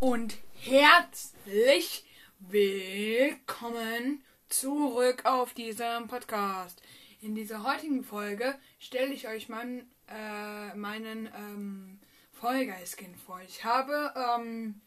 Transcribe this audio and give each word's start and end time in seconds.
und 0.00 0.38
herzlich 0.54 2.04
willkommen 2.38 4.22
zurück 4.48 5.24
auf 5.24 5.54
diesem 5.54 6.06
Podcast. 6.06 6.80
In 7.20 7.34
dieser 7.34 7.64
heutigen 7.64 8.04
Folge 8.04 8.56
stelle 8.78 9.12
ich 9.12 9.26
euch 9.26 9.48
mein, 9.48 9.90
äh, 10.08 10.72
meinen 10.76 11.26
ähm, 11.34 11.98
Vollgeist-Skin 12.30 13.16
vor. 13.16 13.40
Ich 13.40 13.64
habe, 13.64 14.14
ähm, 14.14 14.80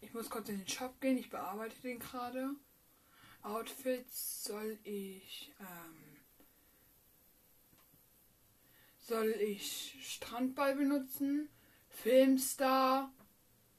ich 0.00 0.14
muss 0.14 0.30
kurz 0.30 0.48
in 0.48 0.58
den 0.58 0.68
Shop 0.68 1.00
gehen, 1.00 1.18
ich 1.18 1.28
bearbeite 1.28 1.80
den 1.82 1.98
gerade. 1.98 2.50
Outfits 3.42 4.44
soll 4.44 4.78
ich, 4.84 5.52
ähm, 5.58 6.20
soll 8.98 9.30
ich 9.40 9.96
Strandball 10.02 10.76
benutzen, 10.76 11.48
Filmstar, 11.88 13.12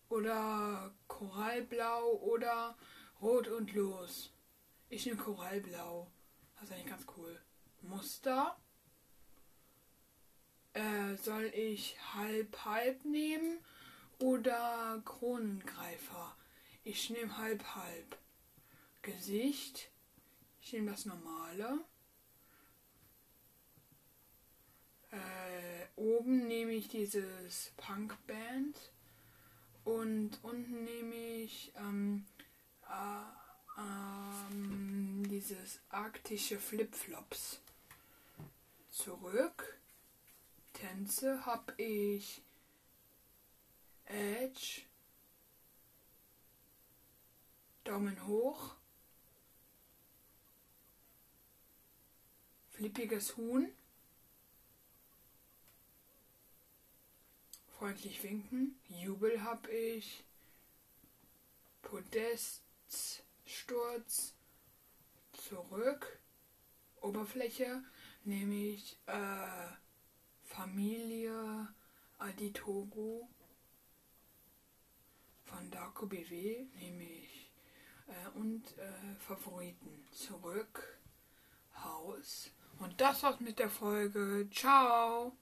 oder 0.09 0.93
Korallblau 1.07 2.13
oder 2.21 2.77
Rot 3.21 3.47
und 3.47 3.73
Los. 3.73 4.31
Ich 4.89 5.05
nehme 5.05 5.17
Korallblau. 5.17 6.09
Das 6.55 6.65
ist 6.65 6.71
eigentlich 6.73 6.87
ganz 6.87 7.05
cool. 7.17 7.39
Muster. 7.81 8.57
Äh, 10.73 11.15
soll 11.15 11.45
ich 11.55 11.97
halb 12.13 12.65
halb 12.65 13.03
nehmen 13.03 13.59
oder 14.19 15.01
Kronengreifer? 15.03 16.35
Ich 16.83 17.09
nehme 17.09 17.37
halb 17.37 17.63
halb. 17.75 18.17
Gesicht. 19.01 19.89
Ich 20.61 20.73
nehme 20.73 20.91
das 20.91 21.05
normale. 21.05 21.79
Äh, 25.11 25.87
oben 25.95 26.47
nehme 26.47 26.73
ich 26.73 26.89
dieses 26.89 27.71
Punkband. 27.77 28.91
Und 29.87 30.37
unten 30.43 30.83
nehme 30.83 31.15
ich 31.15 31.71
ähm, 31.77 32.25
äh, 32.89 33.79
ähm, 33.79 35.25
dieses 35.29 35.79
arktische 35.87 36.59
Flipflops. 36.59 37.61
Zurück. 38.91 39.79
Tänze 40.73 41.45
habe 41.45 41.73
ich 41.81 42.41
Edge. 44.07 44.81
Daumen 47.85 48.27
hoch. 48.27 48.75
Flippiges 52.71 53.37
Huhn. 53.37 53.71
Freundlich 57.77 58.23
winken. 58.23 58.75
Jubel 58.89 59.43
hab 59.43 59.69
ich. 59.69 60.23
Podeststurz. 61.83 64.33
Zurück. 65.33 66.19
Oberfläche 67.01 67.83
nehme 68.23 68.55
ich 68.55 68.97
äh, 69.05 69.67
Familie 70.43 71.67
Aditogo. 72.17 73.29
Von 75.45 75.69
Darko 75.69 76.07
BW 76.07 76.65
nehme 76.79 77.03
ich 77.03 77.51
äh, 78.07 78.29
und 78.39 78.75
äh, 78.79 79.15
Favoriten 79.19 80.03
zurück. 80.11 80.97
Haus. 81.83 82.49
Und 82.79 82.99
das 82.99 83.21
war's 83.21 83.39
mit 83.39 83.59
der 83.59 83.69
Folge. 83.69 84.49
Ciao. 84.51 85.37